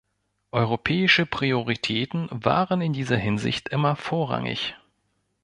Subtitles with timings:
[0.51, 4.75] Europäische Prioritäten waren in dieser Hinsicht immer vorrangig.